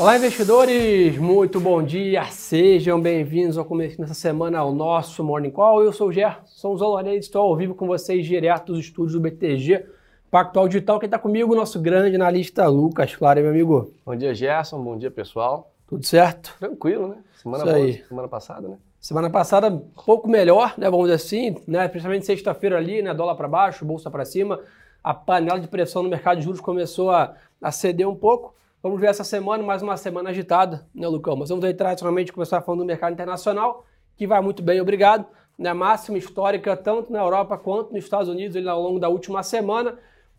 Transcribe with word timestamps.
Olá, 0.00 0.16
investidores! 0.16 1.18
Muito 1.18 1.60
bom 1.60 1.82
dia! 1.82 2.24
Sejam 2.30 2.98
bem-vindos 2.98 3.58
ao 3.58 3.66
começo 3.66 3.98
dessa 3.98 4.14
semana 4.14 4.58
ao 4.58 4.72
nosso 4.72 5.22
Morning 5.22 5.50
Call. 5.50 5.84
Eu 5.84 5.92
sou 5.92 6.08
o 6.08 6.12
Gerson 6.12 6.74
Zolorelli, 6.74 7.18
estou 7.18 7.42
ao 7.42 7.54
vivo 7.54 7.74
com 7.74 7.86
vocês 7.86 8.24
direto 8.24 8.72
dos 8.72 8.78
estúdios 8.78 9.12
do 9.12 9.20
BTG 9.20 9.84
Pactual 10.30 10.68
Digital. 10.68 10.98
Quem 10.98 11.06
está 11.06 11.18
comigo, 11.18 11.54
nosso 11.54 11.78
grande 11.78 12.16
analista 12.16 12.66
Lucas 12.66 13.14
Claro, 13.14 13.42
meu 13.42 13.50
amigo. 13.50 13.92
Bom 14.06 14.16
dia, 14.16 14.34
Gerson. 14.34 14.82
Bom 14.82 14.96
dia, 14.96 15.10
pessoal. 15.10 15.70
Tudo 15.86 16.06
certo? 16.06 16.56
Tranquilo, 16.58 17.08
né? 17.08 17.16
Semana 17.34 17.64
Isso 17.64 17.72
boa, 17.74 17.84
aí. 17.84 18.04
semana 18.08 18.28
passada, 18.28 18.68
né? 18.68 18.78
Semana 18.98 19.28
passada, 19.28 19.68
um 19.68 19.80
pouco 20.02 20.26
melhor, 20.30 20.72
né? 20.78 20.88
Vamos 20.88 21.10
dizer 21.10 21.16
assim, 21.16 21.56
né? 21.68 21.86
Principalmente 21.88 22.24
sexta-feira 22.24 22.78
ali, 22.78 23.02
né? 23.02 23.12
Dólar 23.12 23.34
para 23.34 23.48
baixo, 23.48 23.84
bolsa 23.84 24.10
para 24.10 24.24
cima. 24.24 24.60
A 25.04 25.12
panela 25.12 25.60
de 25.60 25.68
pressão 25.68 26.02
no 26.02 26.08
mercado 26.08 26.38
de 26.38 26.44
juros 26.44 26.62
começou 26.62 27.10
a, 27.10 27.34
a 27.60 27.70
ceder 27.70 28.08
um 28.08 28.16
pouco. 28.16 28.54
Vamos 28.82 28.98
ver 28.98 29.08
essa 29.08 29.24
semana, 29.24 29.62
mais 29.62 29.82
uma 29.82 29.94
semana 29.98 30.30
agitada, 30.30 30.86
né, 30.94 31.06
Lucão? 31.06 31.36
Mas 31.36 31.50
vamos 31.50 31.62
aí 31.66 31.74
tradicionalmente 31.74 32.32
começar 32.32 32.62
falando 32.62 32.80
do 32.80 32.86
mercado 32.86 33.12
internacional, 33.12 33.84
que 34.16 34.26
vai 34.26 34.40
muito 34.40 34.62
bem, 34.62 34.80
obrigado. 34.80 35.26
Né, 35.58 35.70
máxima 35.74 36.16
histórica 36.16 36.74
tanto 36.74 37.12
na 37.12 37.20
Europa 37.20 37.58
quanto 37.58 37.92
nos 37.92 38.04
Estados 38.04 38.30
Unidos 38.30 38.56
ele, 38.56 38.66
ao 38.66 38.80
longo 38.80 38.98
da 38.98 39.10
última 39.10 39.42
semana, 39.42 39.98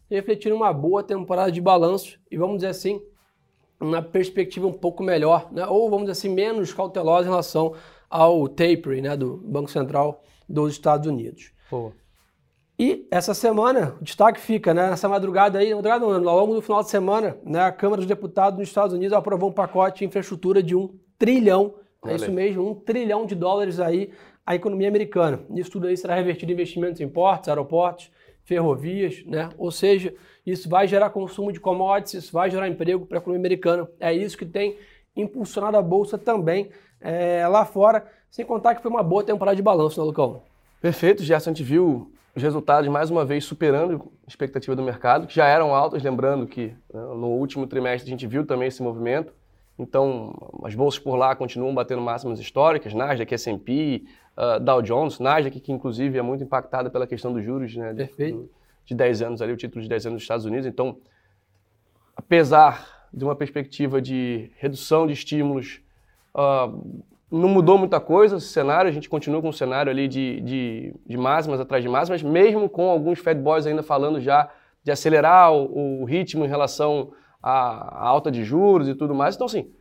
refletindo 0.09 0.55
uma 0.55 0.73
boa 0.73 1.03
temporada 1.03 1.51
de 1.51 1.61
balanço 1.61 2.19
e 2.31 2.35
vamos 2.35 2.55
dizer 2.55 2.69
assim, 2.69 2.99
uma 3.79 4.01
perspectiva 4.01 4.65
um 4.65 4.73
pouco 4.73 5.03
melhor, 5.03 5.47
né, 5.51 5.63
ou 5.67 5.87
vamos 5.91 6.07
dizer 6.07 6.13
assim, 6.13 6.29
menos 6.29 6.73
cautelosa 6.73 7.27
em 7.27 7.29
relação 7.29 7.75
ao 8.09 8.47
tapering 8.47 9.01
né, 9.01 9.15
do 9.15 9.37
Banco 9.37 9.69
Central 9.69 10.23
dos 10.49 10.71
Estados 10.71 11.05
Unidos. 11.05 11.51
Pô. 11.69 11.91
E 12.81 13.08
essa 13.12 13.35
semana, 13.35 13.95
o 14.02 14.03
destaque 14.03 14.40
fica, 14.40 14.73
né? 14.73 14.90
Nessa 14.90 15.08
madrugada 15.08 15.59
aí, 15.59 15.71
madrugada 15.71 16.03
não, 16.03 16.27
ao 16.27 16.40
longo 16.40 16.55
do 16.55 16.63
final 16.63 16.81
de 16.81 16.90
semana, 16.90 17.38
né, 17.45 17.62
a 17.62 17.71
Câmara 17.71 17.98
dos 17.98 18.07
Deputados 18.07 18.57
nos 18.57 18.68
Estados 18.68 18.96
Unidos 18.96 19.13
aprovou 19.13 19.51
um 19.51 19.54
pacote 19.54 19.99
de 19.99 20.05
infraestrutura 20.05 20.63
de 20.63 20.76
um 20.76 20.90
trilhão, 21.15 21.76
é 22.04 22.15
isso 22.15 22.32
mesmo, 22.32 22.68
um 22.68 22.73
trilhão 22.73 23.27
de 23.27 23.35
dólares 23.35 23.79
aí 23.79 24.10
à 24.43 24.55
economia 24.55 24.88
americana. 24.88 25.41
Isso 25.54 25.70
tudo 25.70 25.85
aí 25.85 25.96
será 25.96 26.15
revertido 26.15 26.51
em 26.51 26.55
investimentos 26.55 26.99
em 26.99 27.07
portos, 27.07 27.49
aeroportos, 27.49 28.10
ferrovias, 28.46 29.23
né? 29.27 29.49
Ou 29.60 29.70
seja, 29.70 30.12
isso 30.43 30.68
vai 30.68 30.88
gerar 30.88 31.12
consumo 31.12 31.51
de 31.51 31.60
commodities, 31.60 32.23
isso 32.23 32.34
vai 32.34 32.49
gerar 32.49 32.68
emprego 32.68 33.05
para 33.05 33.20
a 33.20 33.21
economia 33.21 33.41
americana. 33.41 33.88
É 33.99 34.12
isso 34.12 34.35
que 34.35 34.45
tem 34.45 34.76
impulsionado 35.16 35.77
a 35.77 35.84
bolsa 35.84 36.18
também 36.18 36.71
é, 36.99 37.48
lá 37.48 37.63
fora, 37.63 38.07
sem 38.32 38.43
contar 38.43 38.73
que 38.73 38.82
foi 38.82 38.90
uma 38.90 39.04
boa 39.04 39.23
temporada 39.23 39.55
de 39.55 39.62
balanço, 39.62 39.99
né, 39.99 40.05
Lucão? 40.07 40.41
Perfeito, 40.82 41.23
Gerson. 41.23 41.51
A 41.51 41.54
gente 41.54 41.63
viu 41.63 42.12
os 42.35 42.41
resultados, 42.41 42.87
mais 42.90 43.10
uma 43.10 43.26
vez, 43.26 43.43
superando 43.43 44.12
a 44.26 44.29
expectativa 44.29 44.76
do 44.76 44.82
mercado, 44.82 45.27
que 45.27 45.35
já 45.35 45.46
eram 45.46 45.76
altas, 45.76 46.01
lembrando 46.01 46.48
que 46.48 46.68
né, 46.93 47.01
no 47.01 47.27
último 47.27 47.68
trimestre 47.68 48.10
a 48.10 48.12
gente 48.12 48.26
viu 48.26 48.46
também 48.46 48.68
esse 48.68 48.82
movimento. 48.82 49.34
Então, 49.77 50.34
as 50.63 50.76
bolsas 50.76 50.99
por 50.99 51.15
lá 51.15 51.35
continuam 51.35 51.73
batendo 51.73 52.01
máximas 52.01 52.40
históricas, 52.40 52.93
Nasdaq, 52.93 53.34
S&P, 53.34 54.04
uh, 54.38 54.60
Dow 54.60 54.82
Jones, 54.82 55.20
Nasdaq, 55.20 55.60
que 55.60 55.71
inclusive 55.71 56.18
é 56.18 56.21
muito 56.21 56.43
impactada 56.43 56.90
pela 56.90 57.05
questão 57.05 57.34
dos 57.34 57.43
juros 57.43 57.76
né, 57.76 57.93
Perfeito. 57.93 58.49
de 58.85 58.95
10 58.95 59.21
anos 59.23 59.41
ali, 59.41 59.51
o 59.51 59.57
título 59.57 59.82
de 59.82 59.90
10 59.90 60.05
anos 60.05 60.18
dos 60.18 60.23
Estados 60.23 60.45
Unidos. 60.45 60.66
Então, 60.66 60.98
apesar 62.16 63.07
de 63.13 63.26
uma 63.26 63.35
perspectiva 63.35 64.01
de 64.01 64.51
redução 64.57 65.06
de 65.06 65.13
estímulos, 65.13 65.81
uh, 66.34 67.03
não 67.31 67.47
mudou 67.47 67.78
muita 67.78 68.00
coisa 68.00 68.35
esse 68.35 68.47
cenário, 68.47 68.90
a 68.90 68.94
gente 68.94 69.07
continua 69.07 69.41
com 69.41 69.50
um 69.50 69.53
cenário 69.53 69.90
ali 69.90 70.07
de, 70.07 70.41
de, 70.41 70.96
de 71.06 71.18
máximas 71.18 71.62
atrás 71.62 71.81
de 71.81 71.90
máximas, 71.90 72.22
mesmo 72.22 72.68
com 72.68 72.90
alguns 72.90 73.19
Fed 73.19 73.40
Boys 73.40 73.66
ainda 73.66 73.81
falando 73.81 74.19
já 74.19 74.50
de 74.84 74.91
acelerar 74.91 75.53
o, 75.53 76.01
o 76.01 76.06
ritmo 76.06 76.44
em 76.44 76.47
relação 76.47 77.13
à, 77.41 77.51
à, 77.51 78.07
alta 78.07 78.29
de 78.29 78.44
juros 78.44 78.90
e 78.90 78.96
tudo 78.96 79.16
mais. 79.16 79.35
Então, 79.35 79.46
assim, 79.46 79.72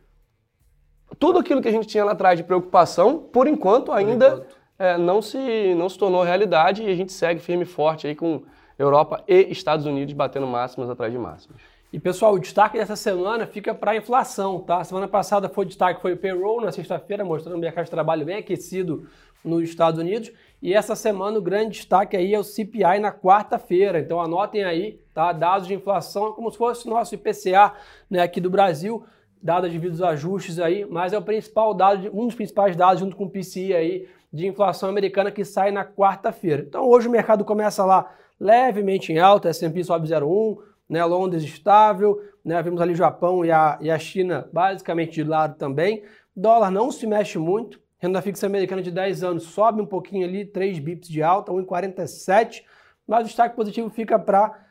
tudo 1.19 1.39
aquilo 1.39 1.61
que 1.61 1.67
a 1.67 1.71
gente 1.71 1.87
tinha 1.87 2.05
lá 2.05 2.13
atrás 2.13 2.37
de 2.37 2.43
preocupação, 2.43 3.19
por 3.19 3.47
enquanto 3.47 3.91
ainda 3.91 4.31
por 4.31 4.37
enquanto. 4.37 4.61
É, 4.79 4.97
não, 4.97 5.21
se, 5.21 5.75
não 5.75 5.87
se 5.89 5.97
tornou 5.99 6.23
realidade 6.23 6.81
e 6.81 6.89
a 6.89 6.95
gente 6.95 7.11
segue 7.11 7.39
firme 7.39 7.63
e 7.63 7.67
forte 7.67 8.07
aí 8.07 8.15
com 8.15 8.41
Europa 8.79 9.23
e 9.27 9.51
Estados 9.51 9.85
Unidos 9.85 10.13
batendo 10.13 10.47
máximas 10.47 10.89
atrás 10.89 11.11
de 11.11 11.19
máximas. 11.19 11.61
E 11.93 11.99
pessoal, 11.99 12.35
o 12.35 12.39
destaque 12.39 12.77
dessa 12.77 12.95
semana 12.95 13.45
fica 13.45 13.75
para 13.75 13.91
a 13.91 13.97
inflação, 13.97 14.61
tá? 14.61 14.81
Semana 14.81 15.09
passada 15.09 15.49
foi 15.49 15.65
o 15.65 15.67
destaque 15.67 16.01
foi 16.01 16.13
o 16.13 16.17
payroll 16.17 16.61
na 16.61 16.71
sexta-feira, 16.71 17.25
mostrando 17.25 17.57
o 17.57 17.59
mercado 17.59 17.83
de 17.83 17.91
trabalho 17.91 18.25
bem 18.25 18.37
aquecido 18.37 19.09
nos 19.43 19.63
Estados 19.63 19.99
Unidos. 19.99 20.31
E 20.61 20.73
essa 20.73 20.95
semana 20.95 21.37
o 21.37 21.41
grande 21.41 21.79
destaque 21.79 22.15
aí 22.15 22.33
é 22.33 22.39
o 22.39 22.45
CPI 22.45 22.99
na 23.01 23.11
quarta-feira. 23.11 23.99
Então 23.99 24.21
anotem 24.21 24.63
aí, 24.63 25.01
tá? 25.13 25.33
Dados 25.33 25.67
de 25.67 25.73
inflação 25.73 26.31
como 26.31 26.49
se 26.49 26.57
fosse 26.57 26.87
nosso 26.87 27.13
IPCA, 27.13 27.73
né, 28.09 28.21
aqui 28.21 28.39
do 28.39 28.49
Brasil, 28.49 29.03
dados 29.43 29.69
devido 29.69 29.91
aos 29.91 30.13
ajustes 30.13 30.59
aí, 30.59 30.85
mas 30.89 31.11
é 31.11 31.17
o 31.17 31.21
principal 31.21 31.73
dado, 31.73 32.09
um 32.13 32.25
dos 32.25 32.35
principais 32.35 32.73
dados 32.73 33.01
junto 33.01 33.17
com 33.17 33.25
o 33.25 33.29
PCI 33.29 33.73
aí 33.73 34.07
de 34.31 34.47
inflação 34.47 34.87
americana 34.87 35.29
que 35.29 35.43
sai 35.43 35.71
na 35.71 35.83
quarta-feira. 35.83 36.63
Então 36.65 36.87
hoje 36.87 37.09
o 37.09 37.11
mercado 37.11 37.43
começa 37.43 37.83
lá 37.83 38.09
levemente 38.39 39.11
em 39.11 39.19
alta, 39.19 39.49
S&P 39.49 39.83
sobe 39.83 40.07
0,1, 40.07 40.70
né? 40.91 41.03
Londres 41.05 41.41
estável, 41.41 42.21
né? 42.43 42.61
vimos 42.61 42.81
ali 42.81 42.91
o 42.91 42.95
Japão 42.97 43.45
e 43.45 43.49
a, 43.49 43.79
e 43.79 43.89
a 43.89 43.97
China 43.97 44.49
basicamente 44.51 45.13
de 45.13 45.23
lado 45.23 45.57
também. 45.57 46.03
Dólar 46.35 46.69
não 46.69 46.91
se 46.91 47.07
mexe 47.07 47.39
muito, 47.39 47.79
renda 47.97 48.21
fixa 48.21 48.45
americana 48.45 48.81
de 48.81 48.91
10 48.91 49.23
anos 49.23 49.43
sobe 49.43 49.81
um 49.81 49.85
pouquinho 49.85 50.27
ali, 50.27 50.45
3 50.45 50.79
bips 50.79 51.07
de 51.07 51.23
alta, 51.23 51.53
1,47, 51.53 52.63
mas 53.07 53.21
o 53.21 53.27
destaque 53.27 53.55
positivo 53.55 53.89
fica 53.89 54.19
para 54.19 54.67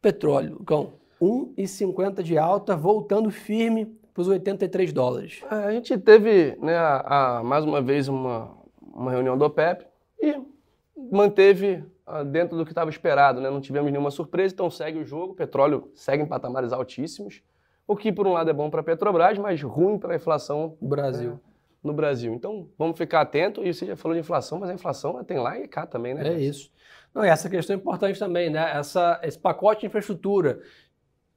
petróleo, 0.00 0.62
Cão. 0.64 0.92
1,50 1.20 2.22
de 2.22 2.38
alta, 2.38 2.76
voltando 2.76 3.30
firme 3.30 3.86
para 4.14 4.20
os 4.20 4.28
83 4.28 4.92
dólares. 4.92 5.42
É, 5.50 5.54
a 5.54 5.72
gente 5.72 5.98
teve, 5.98 6.56
né, 6.60 6.76
a, 6.76 7.38
a, 7.38 7.42
mais 7.42 7.64
uma 7.64 7.80
vez, 7.80 8.06
uma, 8.08 8.56
uma 8.80 9.10
reunião 9.10 9.36
do 9.36 9.44
OPEP 9.44 9.86
e 10.20 10.40
manteve 11.10 11.84
dentro 12.30 12.56
do 12.56 12.64
que 12.64 12.72
estava 12.72 12.90
esperado, 12.90 13.40
né? 13.40 13.50
Não 13.50 13.60
tivemos 13.60 13.90
nenhuma 13.90 14.10
surpresa, 14.10 14.54
então 14.54 14.70
segue 14.70 14.98
o 14.98 15.04
jogo. 15.04 15.32
O 15.32 15.36
petróleo 15.36 15.90
segue 15.94 16.22
em 16.22 16.26
patamares 16.26 16.72
altíssimos, 16.72 17.42
o 17.86 17.96
que 17.96 18.12
por 18.12 18.26
um 18.26 18.32
lado 18.32 18.50
é 18.50 18.52
bom 18.52 18.70
para 18.70 18.80
a 18.80 18.84
Petrobras, 18.84 19.38
mas 19.38 19.62
ruim 19.62 19.98
para 19.98 20.12
a 20.12 20.16
inflação 20.16 20.76
no 20.80 20.88
Brasil. 20.88 21.30
Né? 21.32 21.38
no 21.82 21.92
Brasil. 21.92 22.32
Então 22.32 22.68
vamos 22.78 22.96
ficar 22.96 23.22
atento. 23.22 23.64
E 23.64 23.74
você 23.74 23.86
já 23.86 23.96
falou 23.96 24.14
de 24.14 24.20
inflação, 24.20 24.60
mas 24.60 24.70
a 24.70 24.74
inflação 24.74 25.22
tem 25.24 25.38
lá 25.38 25.58
e 25.58 25.66
cá 25.66 25.84
também, 25.84 26.14
né? 26.14 26.28
É 26.28 26.38
isso. 26.38 26.70
Não, 27.12 27.24
e 27.24 27.28
essa 27.28 27.50
questão 27.50 27.74
é 27.74 27.78
importante 27.78 28.18
também, 28.20 28.48
né? 28.48 28.70
Essa, 28.72 29.20
esse 29.24 29.36
pacote 29.36 29.80
de 29.80 29.86
infraestrutura 29.88 30.60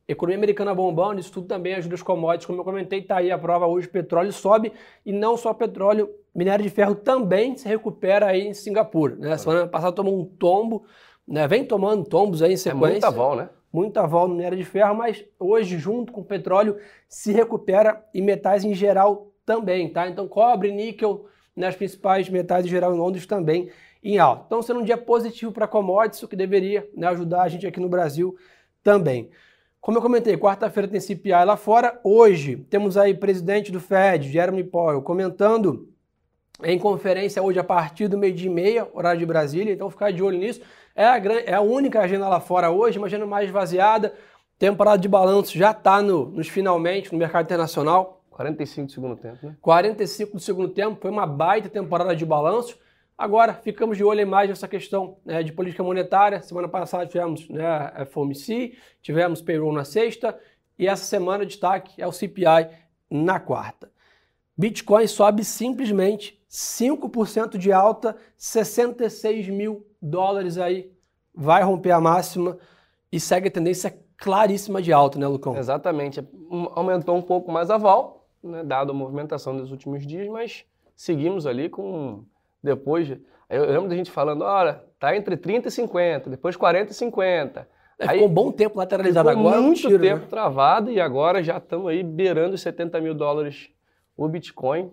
Economia 0.07 0.37
americana 0.37 0.73
bombando, 0.75 1.19
isso 1.19 1.31
tudo 1.31 1.47
também 1.47 1.73
ajuda 1.73 1.95
os 1.95 2.03
commodities. 2.03 2.45
Como 2.45 2.59
eu 2.59 2.63
comentei, 2.63 2.99
está 2.99 3.17
aí 3.17 3.31
a 3.31 3.37
prova 3.39 3.65
hoje, 3.65 3.87
petróleo 3.87 4.31
sobe 4.31 4.71
e 5.03 5.11
não 5.11 5.35
só 5.35 5.51
petróleo, 5.51 6.09
minério 6.35 6.63
de 6.63 6.69
ferro 6.69 6.96
também 6.96 7.56
se 7.56 7.68
recupera 7.68 8.28
aí 8.28 8.47
em 8.47 8.53
Singapura. 8.53 9.16
Né? 9.16 9.38
Semana 9.38 9.68
passada 9.68 9.94
tomou 9.94 10.19
um 10.19 10.25
tombo, 10.25 10.84
né? 11.28 11.47
vem 11.47 11.63
tomando 11.63 12.03
tombos 12.03 12.41
aí 12.41 12.53
em 12.53 12.57
sequência. 12.57 12.88
É 12.88 12.91
muita 12.91 13.12
vol, 13.12 13.35
né? 13.35 13.50
Muita 13.72 14.06
vol 14.06 14.28
no 14.28 14.35
minério 14.35 14.57
de 14.57 14.63
ferro, 14.63 14.95
mas 14.95 15.24
hoje, 15.40 15.78
junto 15.78 16.12
com 16.13 16.22
o 16.22 16.25
petróleo, 16.25 16.78
se 17.09 17.31
recupera 17.31 18.06
e 18.13 18.22
metais 18.22 18.63
em 18.63 18.74
geral 18.74 19.31
também, 19.45 19.90
tá? 19.90 20.07
Então, 20.07 20.28
cobre, 20.28 20.72
níquel, 20.72 21.25
né, 21.56 21.68
as 21.68 21.75
principais 21.75 22.29
metais 22.29 22.66
em 22.66 22.69
geral 22.69 22.94
em 22.94 22.97
Londres 22.97 23.25
também 23.25 23.69
em 24.03 24.18
alta. 24.18 24.44
Então, 24.45 24.62
sendo 24.62 24.81
um 24.81 24.84
dia 24.84 24.97
positivo 24.97 25.51
para 25.51 25.68
commodities, 25.68 26.22
o 26.24 26.28
que 26.28 26.35
deveria 26.35 26.88
né, 26.95 27.07
ajudar 27.07 27.41
a 27.41 27.50
gente 27.50 27.66
aqui 27.66 27.79
no 27.79 27.90
Brasil 27.90 28.35
também. 28.84 29.29
Como 29.81 29.97
eu 29.97 30.01
comentei, 30.01 30.38
quarta-feira 30.38 30.88
tem 30.88 31.00
CPI 31.00 31.45
lá 31.45 31.57
fora. 31.57 32.00
Hoje 32.03 32.56
temos 32.69 32.97
aí 32.97 33.13
presidente 33.13 33.72
do 33.72 33.79
Fed, 33.79 34.31
Jeremy 34.31 34.63
Powell, 34.63 35.01
comentando 35.01 35.90
em 36.63 36.79
conferência 36.79 37.41
hoje 37.41 37.59
a 37.59 37.63
partir 37.63 38.07
do 38.07 38.17
meio-dia 38.17 38.49
e 38.49 38.53
meia, 38.53 38.88
horário 38.93 39.19
de 39.19 39.25
Brasília, 39.25 39.73
então 39.73 39.89
ficar 39.89 40.11
de 40.11 40.23
olho 40.23 40.38
nisso. 40.38 40.61
É 40.95 41.05
a, 41.05 41.17
é 41.17 41.53
a 41.53 41.61
única 41.61 41.99
agenda 41.99 42.27
lá 42.27 42.39
fora 42.39 42.69
hoje, 42.69 42.97
uma 42.97 43.07
agenda 43.07 43.25
mais 43.25 43.47
esvaziada. 43.47 44.13
Temporada 44.57 44.97
de 44.97 45.09
balanço 45.09 45.57
já 45.57 45.71
está 45.71 46.01
no, 46.01 46.27
nos 46.27 46.47
finalmente 46.47 47.12
no 47.12 47.19
mercado 47.19 47.45
internacional. 47.45 48.21
45 48.30 48.88
do 48.88 48.91
segundo 48.91 49.15
tempo, 49.15 49.45
né? 49.45 49.56
45 49.62 50.33
do 50.33 50.39
segundo 50.39 50.69
tempo, 50.69 51.00
foi 51.01 51.09
uma 51.09 51.25
baita 51.25 51.69
temporada 51.69 52.15
de 52.15 52.25
balanço. 52.25 52.77
Agora, 53.18 53.53
ficamos 53.53 53.95
de 53.97 54.03
olho 54.03 54.21
em 54.21 54.25
mais 54.25 54.50
nessa 54.50 54.68
questão 54.68 55.18
né, 55.25 55.41
de 55.41 55.53
política 55.53 55.81
monetária. 55.81 56.41
Semana 56.41 56.68
passada 56.68 57.06
tivemos 57.06 57.47
né, 57.47 58.06
FOMC, 58.12 58.77
tivemos 59.01 59.41
payroll 59.41 59.71
na 59.71 59.85
sexta 59.85 60.38
e 60.77 60.85
essa 60.85 61.06
semana 61.06 61.45
destaque 61.45 62.01
é 62.01 62.06
o 62.06 62.12
CPI 62.12 62.68
na 63.09 63.39
quarta. 63.39 63.89
Bitcoin 64.57 65.07
sobe 65.07 65.44
simplesmente 65.44 66.40
5% 66.50 67.57
de 67.57 67.72
alta, 67.72 68.16
66 68.38 69.50
mil 69.50 69.86
dólares 70.02 70.57
aí, 70.57 70.92
vai 71.34 71.63
romper 71.63 71.92
a 71.92 72.00
máxima 72.00 72.57
e 73.12 73.19
segue 73.19 73.50
a 73.50 73.52
tendência 73.52 73.98
claríssima 74.18 74.81
de 74.81 74.94
alta, 74.94 75.19
né, 75.19 75.28
Lucão? 75.28 75.57
Exatamente. 75.57 76.25
Aumentou 76.72 77.18
um 77.18 77.22
pouco 77.22 77.52
mais 77.52 77.69
a 77.69 77.78
vol, 77.78 78.25
né, 78.42 78.63
dado 78.63 78.92
a 78.92 78.96
movimentação 78.96 79.57
dos 79.57 79.72
últimos 79.72 80.07
dias, 80.07 80.28
mas 80.30 80.63
seguimos 80.96 81.46
ali 81.46 81.69
com 81.69 82.24
depois, 82.63 83.16
eu 83.50 83.66
lembro 83.66 83.90
da 83.90 83.96
gente 83.96 84.10
falando, 84.10 84.44
olha, 84.44 84.84
tá 85.00 85.16
entre 85.16 85.38
30 85.38 85.68
e 85.68 85.72
50, 85.72 86.30
depois 86.31 86.56
40 86.56 86.92
e 86.92 86.96
50. 86.96 87.68
É, 88.00 88.07
ficou 88.10 88.28
um 88.28 88.34
bom 88.34 88.52
tempo 88.52 88.78
lateralizado 88.78 89.30
ficou 89.30 89.48
agora. 89.48 89.62
muito 89.62 89.81
tiro, 89.81 90.02
tempo 90.02 90.22
né? 90.22 90.28
travado 90.30 90.92
e 90.92 91.00
agora 91.00 91.44
já 91.44 91.57
estamos 91.57 91.88
aí 91.88 92.04
beirando 92.04 92.56
os 92.56 92.62
70 92.62 93.00
mil 93.00 93.13
dólares 93.13 93.69
o 94.15 94.27
Bitcoin. 94.27 94.91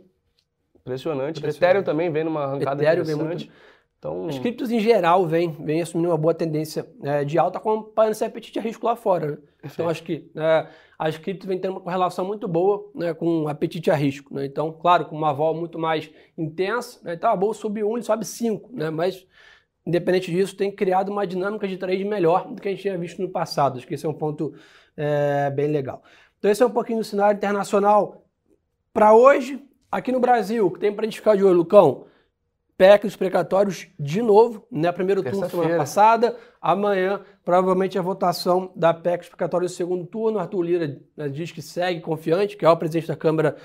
Impressionante. 0.81 1.39
Impressionante. 1.39 1.57
Ethereum 1.57 1.83
também 1.83 2.11
vem 2.11 2.25
numa 2.25 2.45
arrancada 2.45 2.83
Ethereum 2.83 3.05
vem 3.05 3.15
interessante. 3.15 3.47
muito- 3.47 3.73
Então, 3.99 4.27
As 4.27 4.37
criptos 4.37 4.73
em 4.73 4.81
geral 4.81 5.25
vem, 5.29 5.51
vem 5.53 5.81
assumindo 5.81 6.11
uma 6.11 6.19
boa 6.19 6.35
tendência 6.35 6.85
né, 6.99 7.25
de 7.25 7.39
alta, 7.39 7.59
acompanhando 7.59 8.11
esse 8.11 8.25
apetite 8.25 8.59
a 8.59 8.63
risco 8.63 8.85
lá 8.85 8.97
fora. 8.97 9.27
Né? 9.31 9.39
Então 9.63 9.89
acho 9.89 10.03
que 10.03 10.29
né, 10.35 10.69
as 10.99 11.17
criptos 11.17 11.47
vêm 11.47 11.57
tendo 11.61 11.75
uma 11.75 11.81
correlação 11.81 12.25
muito 12.25 12.49
boa 12.49 12.91
né, 12.97 13.15
com 13.15 13.47
apetite 13.47 13.93
a 13.93 13.95
risco. 13.95 14.35
Né? 14.35 14.45
Então, 14.47 14.73
claro, 14.73 15.05
com 15.05 15.15
uma 15.15 15.33
vol 15.33 15.55
muito 15.55 15.79
mais 15.79 16.11
intensa, 16.37 16.99
né? 17.05 17.15
então 17.15 17.31
a 17.31 17.37
bolsa 17.37 17.61
sobe 17.61 17.85
1 17.85 17.99
e 17.99 18.03
sobe 18.03 18.25
5, 18.25 18.71
né? 18.73 18.91
mas 18.91 19.25
independente 19.87 20.33
disso, 20.33 20.57
tem 20.57 20.71
criado 20.71 21.11
uma 21.11 21.25
dinâmica 21.25 21.69
de 21.69 21.77
trade 21.77 22.05
melhor 22.05 22.49
do 22.53 22.61
que 22.61 22.67
a 22.69 22.71
gente 22.73 22.83
tinha 22.83 22.99
visto 22.99 23.23
no 23.23 23.29
passado. 23.29 23.79
Acho 23.79 23.87
que 23.87 23.95
esse 23.95 24.05
é 24.05 24.09
um 24.09 24.15
ponto 24.15 24.53
é, 24.97 25.49
bem 25.51 25.69
legal. 25.69 26.03
Então 26.41 26.51
esse 26.51 26.61
é 26.63 26.67
um 26.67 26.71
pouquinho 26.71 26.99
do 26.99 27.05
cenário 27.05 27.37
internacional 27.37 28.22
para 28.93 29.15
hoje. 29.15 29.63
Aqui 29.91 30.11
no 30.11 30.21
Brasil, 30.21 30.67
o 30.67 30.71
que 30.71 30.81
tem 30.81 30.93
para 30.93 31.03
a 31.03 31.05
gente 31.05 31.19
ficar 31.19 31.37
de 31.37 31.45
olho, 31.45 31.57
Lucão? 31.57 32.07
PEC 32.79 33.05
dos 33.05 33.15
precatórios 33.15 33.89
de 33.99 34.23
novo, 34.23 34.67
né? 34.71 34.91
Primeiro 34.91 35.23
turno 35.23 35.49
semana 35.49 35.77
passada, 35.77 36.37
amanhã 36.61 37.21
provavelmente 37.45 37.99
a 37.99 38.03
votação 38.03 38.73
da 38.75 38.95
PEC 38.95 39.19
dos 39.19 39.29
precatórios 39.29 39.73
do 39.73 39.77
segundo 39.77 40.07
turno. 40.07 40.39
Arthur 40.39 40.63
Lira 40.63 41.01
né, 41.17 41.29
diz 41.29 41.53
que 41.53 41.61
segue 41.61 42.01
confiante, 42.01 42.57
que 42.57 42.65
é 42.65 42.71
o 42.71 42.77
presidente 42.77 43.09
da 43.09 43.15
Câmara 43.15 43.57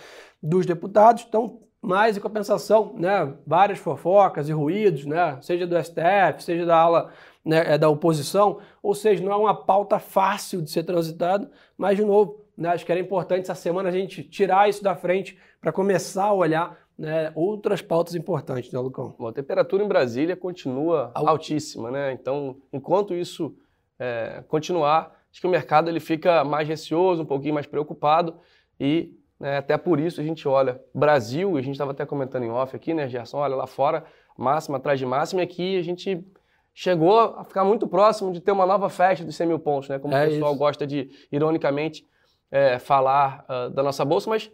dos 0.43 0.65
Deputados. 0.65 1.25
Então, 1.27 1.61
mais 1.81 2.17
em 2.17 2.19
compensação, 2.19 2.93
né? 2.97 3.33
Várias 3.45 3.79
fofocas 3.79 4.49
e 4.49 4.51
ruídos, 4.51 5.05
né? 5.05 5.39
Seja 5.41 5.65
do 5.65 5.81
STF, 5.81 6.43
seja 6.43 6.65
da 6.65 6.77
ala 6.77 7.09
né, 7.43 7.73
é, 7.73 7.77
da 7.77 7.89
oposição. 7.89 8.59
Ou 8.83 8.93
seja, 8.93 9.23
não 9.23 9.31
é 9.31 9.35
uma 9.37 9.55
pauta 9.55 9.97
fácil 9.97 10.61
de 10.61 10.69
ser 10.69 10.83
transitada, 10.83 11.49
mas 11.77 11.97
de 11.97 12.03
novo, 12.03 12.45
né, 12.57 12.69
acho 12.69 12.85
que 12.85 12.91
era 12.91 12.99
importante 12.99 13.41
essa 13.41 13.55
semana 13.55 13.89
a 13.89 13.91
gente 13.91 14.23
tirar 14.23 14.67
isso 14.67 14.83
da 14.83 14.95
frente 14.95 15.37
para 15.61 15.71
começar 15.71 16.25
a 16.25 16.33
olhar 16.33 16.77
né, 16.97 17.31
outras 17.35 17.81
pautas 17.81 18.15
importantes, 18.15 18.71
né, 18.71 18.79
Lucão? 18.79 19.15
Bom, 19.19 19.27
a 19.27 19.33
temperatura 19.33 19.83
em 19.83 19.87
Brasília 19.87 20.35
continua 20.35 21.11
Alto. 21.13 21.29
altíssima, 21.29 21.91
né? 21.91 22.11
Então, 22.13 22.57
enquanto 22.73 23.13
isso 23.13 23.55
é, 23.99 24.43
continuar, 24.47 25.15
acho 25.31 25.39
que 25.39 25.45
o 25.45 25.49
mercado 25.49 25.89
ele 25.89 25.99
fica 25.99 26.43
mais 26.43 26.67
receoso, 26.67 27.21
um 27.21 27.25
pouquinho 27.25 27.53
mais 27.53 27.67
preocupado 27.67 28.35
e 28.79 29.13
né, 29.39 29.57
até 29.57 29.77
por 29.77 29.99
isso 29.99 30.19
a 30.19 30.23
gente 30.23 30.47
olha 30.47 30.81
Brasil, 30.93 31.55
a 31.57 31.61
gente 31.61 31.73
estava 31.73 31.91
até 31.91 32.05
comentando 32.05 32.43
em 32.43 32.49
off 32.49 32.75
aqui, 32.75 32.93
né, 32.93 33.07
Gerson? 33.07 33.37
Olha 33.37 33.55
lá 33.55 33.67
fora, 33.67 34.03
máxima 34.35 34.77
atrás 34.77 34.97
de 34.97 35.05
máxima, 35.05 35.41
e 35.41 35.43
aqui 35.43 35.77
a 35.77 35.83
gente 35.83 36.25
chegou 36.73 37.19
a 37.19 37.43
ficar 37.43 37.63
muito 37.63 37.87
próximo 37.87 38.31
de 38.31 38.39
ter 38.39 38.51
uma 38.51 38.65
nova 38.65 38.89
festa 38.89 39.23
dos 39.23 39.35
100 39.35 39.47
mil 39.47 39.59
pontos, 39.59 39.89
né? 39.89 39.99
Como 39.99 40.15
É 40.15 40.25
o 40.25 40.29
pessoal 40.29 40.51
isso. 40.51 40.59
gosta 40.59 40.87
de, 40.87 41.09
ironicamente, 41.31 42.05
é, 42.51 42.79
falar 42.79 43.45
ah, 43.47 43.69
da 43.69 43.83
nossa 43.83 44.03
bolsa, 44.05 44.29
mas 44.29 44.51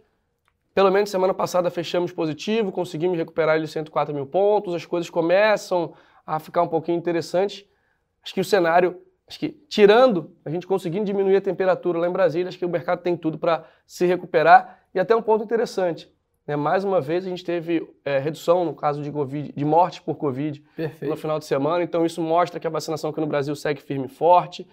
pelo 0.74 0.90
menos 0.90 1.08
semana 1.08 1.32
passada 1.32 1.70
fechamos 1.70 2.10
positivo, 2.10 2.72
conseguimos 2.72 3.16
recuperar 3.16 3.54
ali 3.54 3.68
104 3.68 4.12
mil 4.12 4.26
pontos, 4.26 4.74
as 4.74 4.84
coisas 4.84 5.08
começam 5.08 5.94
a 6.26 6.40
ficar 6.40 6.62
um 6.62 6.68
pouquinho 6.68 6.98
interessantes. 6.98 7.64
Acho 8.22 8.34
que 8.34 8.40
o 8.40 8.44
cenário, 8.44 9.00
acho 9.28 9.38
que 9.38 9.50
tirando, 9.68 10.34
a 10.44 10.50
gente 10.50 10.66
conseguindo 10.66 11.04
diminuir 11.04 11.36
a 11.36 11.40
temperatura 11.40 11.98
lá 11.98 12.08
em 12.08 12.12
Brasília, 12.12 12.48
acho 12.48 12.58
que 12.58 12.64
o 12.64 12.68
mercado 12.68 13.02
tem 13.02 13.16
tudo 13.16 13.38
para 13.38 13.64
se 13.86 14.04
recuperar. 14.04 14.80
E 14.92 14.98
até 14.98 15.14
um 15.14 15.22
ponto 15.22 15.44
interessante, 15.44 16.12
né? 16.44 16.56
mais 16.56 16.82
uma 16.82 17.00
vez 17.00 17.24
a 17.24 17.28
gente 17.28 17.44
teve 17.44 17.88
é, 18.04 18.18
redução 18.18 18.64
no 18.64 18.74
caso 18.74 19.00
de, 19.00 19.12
COVID, 19.12 19.52
de 19.54 19.64
mortes 19.64 20.00
por 20.00 20.16
Covid 20.16 20.60
no 20.60 20.66
Perfeito. 20.74 21.16
final 21.16 21.38
de 21.38 21.44
semana, 21.44 21.84
então 21.84 22.04
isso 22.04 22.20
mostra 22.20 22.58
que 22.58 22.66
a 22.66 22.70
vacinação 22.70 23.10
aqui 23.10 23.20
no 23.20 23.26
Brasil 23.28 23.54
segue 23.54 23.80
firme 23.80 24.06
e 24.06 24.08
forte 24.08 24.66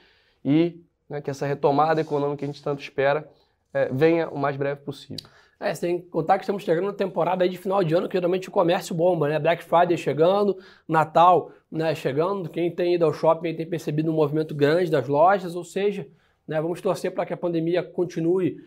e 0.44 0.82
né, 1.12 1.22
que 1.22 1.30
essa 1.30 1.46
retomada 1.46 2.00
econômica 2.00 2.38
que 2.38 2.46
a 2.46 2.48
gente 2.48 2.64
tanto 2.64 2.82
espera 2.82 3.30
é, 3.74 3.90
venha 3.92 4.30
o 4.30 4.38
mais 4.38 4.56
breve 4.56 4.82
possível. 4.82 5.28
É, 5.60 5.76
você 5.76 5.88
tem 5.88 6.00
que 6.00 6.08
contar 6.08 6.40
que 6.40 6.44
estamos 6.44 6.64
chegando 6.64 6.88
na 6.88 6.94
temporada 6.94 7.48
de 7.48 7.56
final 7.56 7.84
de 7.84 7.94
ano, 7.94 8.10
que 8.10 8.18
geralmente 8.18 8.50
o 8.50 8.52
comércio 8.52 8.96
bomba, 8.96 9.30
né? 9.30 9.38
Black 9.38 9.64
Friday 9.64 9.96
chegando, 9.96 10.58
Natal 10.88 11.52
né, 11.72 11.94
chegando. 11.94 12.50
Quem 12.50 12.72
tem 12.74 12.96
ido 12.96 13.06
ao 13.06 13.14
shopping 13.14 13.54
tem 13.54 13.68
percebido 13.68 14.10
um 14.10 14.16
movimento 14.16 14.56
grande 14.56 14.90
das 14.90 15.08
lojas, 15.08 15.56
ou 15.56 15.64
seja, 15.64 16.08
né, 16.48 16.60
vamos 16.60 16.82
torcer 16.82 17.14
para 17.14 17.26
que 17.28 17.34
a 17.34 17.38
pandemia 17.38 17.84
continue 17.84 18.58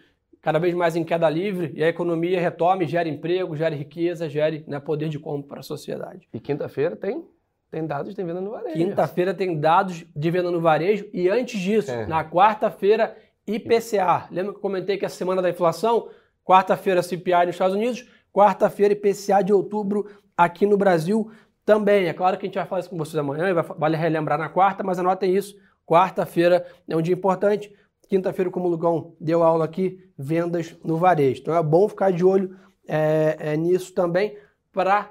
cada 0.40 0.58
vez 0.58 0.74
mais 0.74 0.94
em 0.94 1.02
queda 1.02 1.28
livre 1.28 1.72
e 1.74 1.82
a 1.82 1.88
economia 1.88 2.38
retome, 2.38 2.86
gere 2.86 3.10
emprego, 3.10 3.56
gere 3.56 3.74
riqueza, 3.74 4.28
gere 4.28 4.62
né, 4.68 4.78
poder 4.78 5.08
de 5.08 5.18
compra 5.18 5.48
para 5.48 5.60
a 5.60 5.62
sociedade. 5.64 6.28
E 6.32 6.38
quinta-feira 6.38 6.94
tem, 6.94 7.24
tem 7.74 7.84
dados 7.84 8.14
de 8.14 8.22
venda 8.22 8.40
no 8.40 8.52
varejo. 8.52 8.76
Quinta-feira 8.76 9.34
tem 9.34 9.58
dados 9.58 10.04
de 10.14 10.30
venda 10.30 10.48
no 10.48 10.60
varejo 10.60 11.08
e 11.12 11.28
antes 11.28 11.60
disso, 11.60 11.90
É. 11.90 12.06
na 12.06 12.24
quarta-feira, 12.24 13.16
IPCA. 13.44 14.28
Lembra 14.30 14.52
que 14.52 14.58
eu 14.58 14.62
comentei 14.62 14.96
que 14.96 15.04
é 15.04 15.08
a 15.08 15.10
semana 15.10 15.42
da 15.42 15.50
inflação? 15.50 16.08
Quarta-feira 16.44 17.02
CPI 17.02 17.46
nos 17.46 17.56
Estados 17.56 17.74
Unidos, 17.74 18.08
quarta-feira 18.32 18.92
IPCA 18.94 19.42
de 19.42 19.52
outubro 19.52 20.06
aqui 20.36 20.66
no 20.66 20.76
Brasil 20.76 21.28
também. 21.64 22.06
É 22.06 22.12
claro 22.12 22.38
que 22.38 22.46
a 22.46 22.48
gente 22.48 22.54
vai 22.54 22.64
falar 22.64 22.80
isso 22.80 22.90
com 22.90 22.96
vocês 22.96 23.16
amanhã, 23.16 23.48
e 23.48 23.52
vai, 23.52 23.64
vale 23.64 23.96
relembrar 23.96 24.38
na 24.38 24.48
quarta, 24.48 24.84
mas 24.84 25.00
anotem 25.00 25.34
isso. 25.34 25.56
Quarta-feira 25.84 26.64
é 26.88 26.96
um 26.96 27.02
dia 27.02 27.14
importante. 27.14 27.74
Quinta-feira, 28.08 28.52
como 28.52 28.66
o 28.66 28.70
Lugão 28.70 29.16
deu 29.20 29.42
aula 29.42 29.64
aqui, 29.64 29.98
vendas 30.16 30.76
no 30.84 30.96
varejo. 30.96 31.40
Então 31.40 31.56
é 31.56 31.62
bom 31.62 31.88
ficar 31.88 32.12
de 32.12 32.24
olho 32.24 32.56
é, 32.86 33.36
é, 33.40 33.56
nisso 33.56 33.92
também 33.92 34.36
para 34.72 35.10